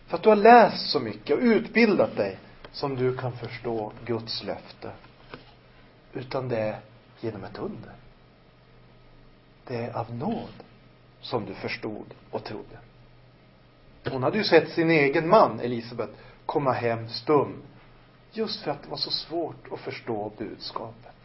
För 0.08 0.18
att 0.18 0.24
du 0.24 0.30
har 0.30 0.36
läst 0.36 0.92
så 0.92 1.00
mycket 1.00 1.38
och 1.38 1.44
utbildat 1.44 2.16
dig 2.16 2.38
som 2.72 2.96
du 2.96 3.18
kan 3.18 3.38
förstå 3.38 3.92
Guds 4.06 4.44
löfte. 4.44 4.92
Utan 6.14 6.50
det 6.50 6.58
är 6.58 6.80
genom 7.20 7.44
ett 7.44 7.58
under. 7.58 7.92
Det 9.68 9.76
är 9.76 9.98
av 9.98 10.16
nåd 10.16 10.54
som 11.22 11.46
du 11.46 11.54
förstod 11.54 12.14
och 12.32 12.44
trodde. 12.44 12.78
Hon 14.12 14.24
hade 14.24 14.38
ju 14.38 14.44
sett 14.44 14.72
sin 14.72 14.92
egen 14.92 15.30
man, 15.30 15.60
Elisabet, 15.60 16.10
komma 16.46 16.72
hem 16.72 17.10
stum. 17.10 17.62
Just 18.32 18.64
för 18.64 18.72
att 18.72 18.84
det 18.84 18.90
var 18.90 18.98
så 18.98 19.12
svårt 19.12 19.72
att 19.72 19.80
förstå 19.80 20.32
budskapet. 20.38 21.17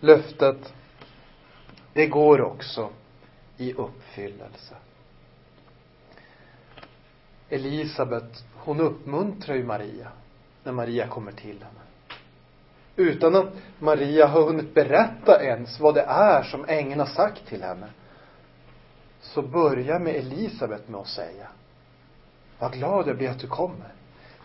Löftet, 0.00 0.74
det 1.92 2.06
går 2.06 2.40
också 2.40 2.90
i 3.56 3.72
uppfyllelse. 3.72 4.74
Elisabet, 7.48 8.44
hon 8.54 8.80
uppmuntrar 8.80 9.56
ju 9.56 9.64
Maria 9.64 10.08
när 10.62 10.72
Maria 10.72 11.06
kommer 11.06 11.32
till 11.32 11.62
henne. 11.62 11.80
Utan 12.96 13.36
att 13.36 13.52
Maria 13.78 14.26
har 14.26 14.42
hunnit 14.42 14.74
berätta 14.74 15.42
ens 15.42 15.80
vad 15.80 15.94
det 15.94 16.02
är 16.02 16.42
som 16.42 16.64
ängeln 16.68 17.00
har 17.00 17.06
sagt 17.06 17.46
till 17.46 17.62
henne. 17.62 17.86
Så 19.20 19.42
börjar 19.42 19.98
med 19.98 20.14
Elisabet 20.14 20.88
med 20.88 21.00
att 21.00 21.08
säga. 21.08 21.48
Vad 22.58 22.72
glad 22.72 23.08
jag 23.08 23.16
blir 23.16 23.30
att 23.30 23.38
du 23.38 23.46
kommer. 23.46 23.92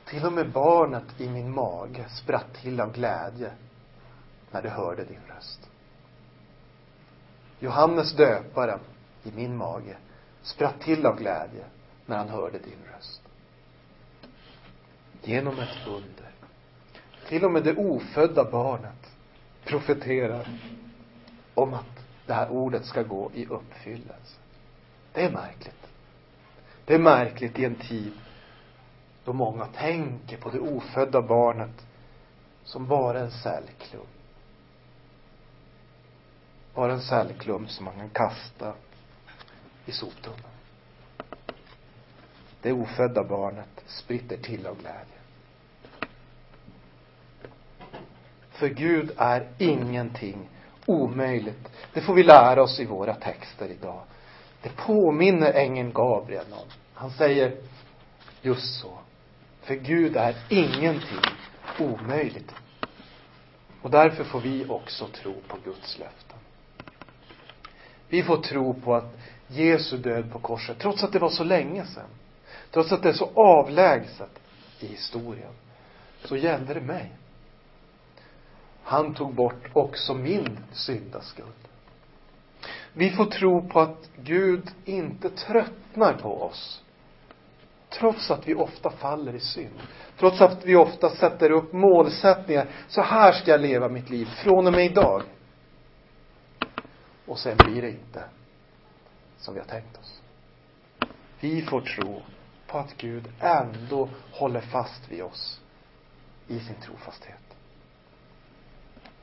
Till 0.06 0.26
och 0.26 0.34
med 0.34 0.52
barnet 0.52 1.22
i 1.22 1.30
min 1.30 1.54
mage 1.54 2.06
spratt 2.10 2.54
till 2.62 2.80
av 2.80 2.94
glädje 2.94 3.52
när 4.52 4.62
de 4.62 4.70
hörde 4.70 5.04
din 5.04 5.22
röst. 5.36 5.70
Johannes 7.60 8.14
döparen 8.14 8.80
i 9.24 9.32
min 9.36 9.58
mage 9.58 9.98
spratt 10.42 10.82
till 10.82 11.06
av 11.06 11.18
glädje 11.18 11.66
när 12.06 12.18
han 12.18 12.30
hörde 12.30 12.60
din 12.60 12.80
röst. 12.96 13.22
Genom 15.24 15.60
ett 15.60 15.88
under. 15.88 16.32
Till 17.28 17.46
och 17.46 17.52
med 17.52 17.64
det 17.64 17.76
ofödda 17.76 18.52
barnet 18.52 19.12
profeterar 19.64 20.48
om 21.54 21.74
att 21.74 22.06
det 22.26 22.34
här 22.34 22.50
ordet 22.50 22.86
ska 22.86 23.04
gå 23.04 23.32
i 23.34 23.46
uppfyllelse. 23.46 24.38
Det 25.14 25.26
är 25.26 25.32
märkligt. 25.32 25.88
Det 26.86 26.94
är 26.94 27.00
märkligt 27.00 27.60
i 27.60 27.66
en 27.66 27.76
tid 27.76 28.14
då 29.24 29.34
många 29.34 29.66
tänker 29.66 30.38
på 30.38 30.50
det 30.50 30.60
ofödda 30.60 31.22
barnet 31.22 31.86
som 32.64 32.88
bara 32.88 33.20
en 33.20 33.32
cellklump. 33.32 34.21
Bara 36.76 36.94
en 36.94 37.02
cellklump 37.02 37.70
som 37.70 37.86
man 37.86 37.94
kan 37.94 38.10
kasta 38.10 38.74
i 39.86 39.92
soptunnan. 39.92 40.52
Det 42.62 42.72
ofödda 42.72 43.24
barnet 43.24 43.84
spritter 43.86 44.38
till 44.38 44.68
av 44.68 44.78
glädje. 44.78 45.06
För 48.50 48.68
Gud 48.68 49.12
är 49.18 49.48
ingenting 49.58 50.50
omöjligt. 50.86 51.72
Det 51.94 52.02
får 52.02 52.14
vi 52.14 52.24
lära 52.24 52.64
oss 52.64 52.80
i 52.80 52.86
våra 52.86 53.16
texter 53.16 53.68
idag. 53.68 54.04
Det 54.62 54.76
påminner 54.76 55.54
ängeln 55.54 55.94
Gabriel 55.94 56.54
om. 56.54 56.68
Han 56.94 57.12
säger 57.12 57.58
just 58.42 58.82
så. 58.82 58.98
För 59.62 59.76
Gud 59.76 60.18
är 60.18 60.36
ingenting 60.50 61.22
omöjligt. 61.80 62.56
Och 63.82 63.92
därför 63.92 64.24
får 64.24 64.40
vi 64.40 64.66
också 64.70 65.08
tro 65.08 65.34
på 65.48 65.58
Guds 65.64 66.00
löfte 66.00 66.31
vi 68.12 68.24
får 68.24 68.38
tro 68.38 68.74
på 68.74 68.96
att 68.96 69.18
Jesu 69.48 69.98
död 69.98 70.32
på 70.32 70.40
korset, 70.40 70.80
trots 70.80 71.04
att 71.04 71.14
det 71.14 71.20
var 71.20 71.30
så 71.30 71.44
länge 71.44 71.86
sedan, 71.86 72.10
trots 72.72 72.92
att 72.92 73.04
det 73.04 73.10
är 73.10 73.14
så 73.14 73.30
avlägset 73.36 74.40
i 74.80 74.88
historien, 74.88 75.54
så 76.24 76.38
gällde 76.38 76.74
det 76.74 76.82
mig. 76.82 77.12
Han 78.84 79.14
tog 79.14 79.34
bort 79.34 79.64
också 79.74 80.14
min 80.14 80.60
syndaskuld. 80.72 81.68
Vi 82.94 83.10
får 83.10 83.26
tro 83.26 83.70
på 83.70 83.80
att 83.80 84.10
Gud 84.16 84.72
inte 84.86 85.30
tröttnar 85.30 86.14
på 86.14 86.42
oss. 86.42 86.84
Trots 87.90 88.32
att 88.32 88.48
vi 88.48 88.56
ofta 88.56 88.90
faller 88.90 89.36
i 89.36 89.40
synd. 89.40 89.80
Trots 90.20 90.42
att 90.42 90.66
vi 90.66 90.76
ofta 90.76 91.10
sätter 91.10 91.52
upp 91.52 91.74
målsättningar. 91.74 92.68
Så 92.88 93.02
här 93.02 93.32
ska 93.32 93.52
jag 93.52 93.62
leva 93.62 93.90
mitt 93.90 94.10
liv 94.10 94.26
från 94.26 94.68
och 94.68 94.74
med 94.74 94.86
idag. 94.86 95.22
Och 97.26 97.40
sen 97.40 97.58
blir 97.58 97.82
det 97.82 97.90
inte 97.90 98.24
som 99.38 99.54
vi 99.54 99.60
har 99.60 99.68
tänkt 99.68 99.98
oss. 99.98 100.22
Vi 101.40 101.62
får 101.62 101.82
tro 101.82 102.22
på 102.68 102.78
att 102.78 102.98
Gud 102.98 103.32
ändå 103.40 104.10
håller 104.32 104.62
fast 104.62 105.12
vid 105.12 105.24
oss 105.24 105.62
i 106.48 106.60
sin 106.60 106.76
trofasthet. 106.76 107.56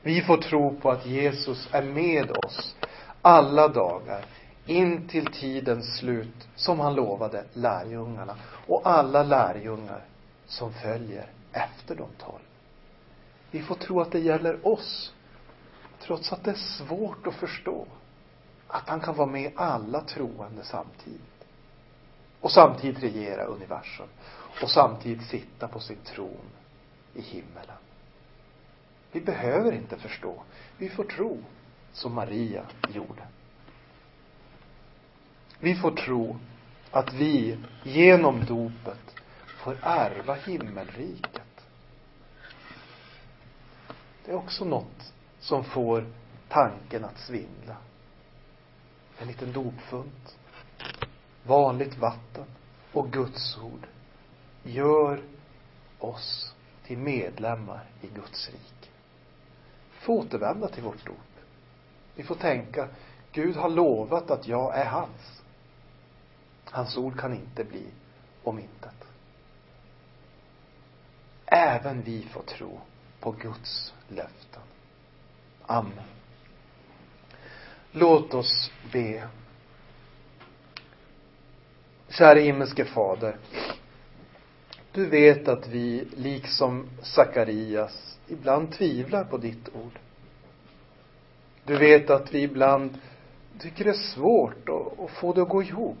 Vi 0.01 0.21
får 0.21 0.37
tro 0.37 0.79
på 0.79 0.91
att 0.91 1.05
Jesus 1.05 1.69
är 1.71 1.83
med 1.83 2.31
oss 2.31 2.75
alla 3.21 3.67
dagar 3.67 4.25
in 4.65 5.07
till 5.07 5.25
tidens 5.25 5.97
slut 5.97 6.47
som 6.55 6.79
han 6.79 6.95
lovade 6.95 7.43
lärjungarna 7.53 8.35
och 8.67 8.81
alla 8.83 9.23
lärjungar 9.23 10.05
som 10.45 10.73
följer 10.73 11.31
efter 11.51 11.95
de 11.95 12.07
tolv. 12.17 12.43
Vi 13.51 13.61
får 13.61 13.75
tro 13.75 14.01
att 14.01 14.11
det 14.11 14.19
gäller 14.19 14.67
oss. 14.67 15.13
Trots 15.99 16.33
att 16.33 16.43
det 16.43 16.51
är 16.51 16.55
svårt 16.55 17.27
att 17.27 17.35
förstå 17.35 17.87
att 18.67 18.89
han 18.89 18.99
kan 18.99 19.15
vara 19.15 19.27
med 19.27 19.51
alla 19.55 20.01
troende 20.01 20.63
samtidigt. 20.63 21.45
Och 22.41 22.51
samtidigt 22.51 23.03
regera 23.03 23.43
universum. 23.43 24.07
Och 24.61 24.69
samtidigt 24.69 25.27
sitta 25.27 25.67
på 25.67 25.79
sin 25.79 25.97
tron 26.03 26.49
i 27.13 27.21
himmelen. 27.21 27.77
Vi 29.11 29.21
behöver 29.21 29.71
inte 29.71 29.97
förstå. 29.97 30.43
Vi 30.77 30.89
får 30.89 31.03
tro 31.03 31.37
som 31.91 32.13
Maria 32.13 32.65
gjorde. 32.89 33.27
Vi 35.59 35.75
får 35.75 35.91
tro 35.91 36.39
att 36.91 37.13
vi 37.13 37.57
genom 37.83 38.45
dopet 38.45 39.15
får 39.57 39.77
ärva 39.81 40.33
himmelriket. 40.33 41.67
Det 44.25 44.31
är 44.31 44.35
också 44.35 44.65
något 44.65 45.13
som 45.39 45.63
får 45.63 46.07
tanken 46.49 47.05
att 47.05 47.19
svindla. 47.19 47.77
En 49.17 49.27
liten 49.27 49.51
dopfunt, 49.53 50.37
vanligt 51.43 51.97
vatten 51.97 52.45
och 52.93 53.11
Guds 53.11 53.57
ord 53.57 53.87
gör 54.63 55.23
oss 55.99 56.53
till 56.83 56.97
medlemmar 56.97 57.85
i 58.01 58.07
Guds 58.07 58.49
rike. 58.49 58.89
Vi 59.91 60.05
får 60.05 60.13
återvända 60.13 60.67
till 60.67 60.83
vårt 60.83 61.05
dop. 61.05 61.15
Vi 62.15 62.23
får 62.23 62.35
tänka, 62.35 62.87
Gud 63.31 63.55
har 63.55 63.69
lovat 63.69 64.31
att 64.31 64.47
jag 64.47 64.77
är 64.77 64.85
hans. 64.85 65.41
Hans 66.65 66.97
ord 66.97 67.19
kan 67.19 67.33
inte 67.33 67.63
bli 67.63 67.85
om 68.43 68.59
intet. 68.59 69.05
Även 71.45 72.01
vi 72.01 72.23
får 72.23 72.41
tro 72.41 72.79
på 73.19 73.31
Guds 73.31 73.93
löften. 74.07 74.61
Amen. 75.71 76.03
Låt 77.91 78.33
oss 78.33 78.71
be. 78.91 79.27
Käre 82.09 82.39
himmelske 82.39 82.85
Fader. 82.85 83.37
Du 84.91 85.05
vet 85.05 85.47
att 85.47 85.67
vi, 85.67 86.07
liksom 86.15 86.89
Sakarias, 87.01 88.19
ibland 88.27 88.71
tvivlar 88.71 89.23
på 89.23 89.37
ditt 89.37 89.69
ord. 89.75 89.99
Du 91.65 91.77
vet 91.77 92.09
att 92.09 92.33
vi 92.33 92.41
ibland 92.41 92.97
tycker 93.59 93.83
det 93.83 93.89
är 93.89 94.13
svårt 94.13 94.69
att, 94.69 94.99
att 94.99 95.11
få 95.11 95.33
det 95.33 95.41
att 95.41 95.49
gå 95.49 95.63
ihop. 95.63 95.97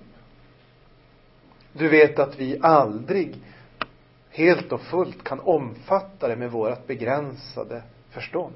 Du 1.73 1.87
vet 1.87 2.19
att 2.19 2.39
vi 2.39 2.59
aldrig 2.61 3.35
helt 4.29 4.71
och 4.71 4.81
fullt 4.81 5.23
kan 5.23 5.39
omfatta 5.39 6.27
det 6.27 6.35
med 6.35 6.51
vårt 6.51 6.87
begränsade 6.87 7.83
förstånd. 8.09 8.53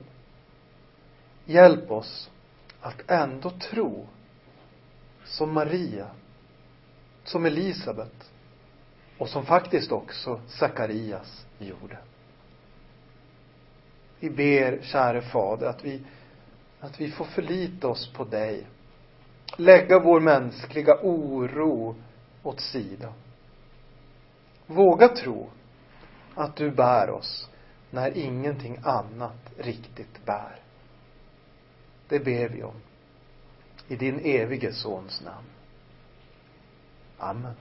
Hjälp 1.45 1.91
oss 1.91 2.29
att 2.81 3.11
ändå 3.11 3.49
tro 3.49 4.07
som 5.25 5.53
Maria, 5.53 6.07
som 7.23 7.45
Elisabet 7.45 8.31
och 9.17 9.29
som 9.29 9.45
faktiskt 9.45 9.91
också 9.91 10.41
Sakarias 10.47 11.45
gjorde. 11.59 11.97
Vi 14.19 14.29
ber, 14.29 14.79
käre 14.81 15.21
Fader, 15.21 15.67
att 15.67 15.83
vi, 15.83 16.01
att 16.79 17.01
vi 17.01 17.11
får 17.11 17.25
förlita 17.25 17.87
oss 17.87 18.13
på 18.13 18.23
dig. 18.23 18.67
Lägga 19.57 19.99
vår 19.99 20.19
mänskliga 20.19 20.99
oro 21.01 21.95
åt 22.43 22.59
sidan. 22.59 23.13
Våga 24.65 25.07
tro 25.07 25.49
att 26.35 26.55
du 26.55 26.71
bär 26.71 27.09
oss 27.09 27.49
när 27.89 28.17
ingenting 28.17 28.77
annat 28.83 29.53
riktigt 29.57 30.25
bär. 30.25 30.62
Det 32.13 32.19
ber 32.19 32.47
vi 32.47 32.63
om. 32.63 32.75
I 33.87 33.95
din 33.95 34.19
evige 34.25 34.73
Sons 34.73 35.21
namn. 35.21 35.47
Amen. 37.17 37.55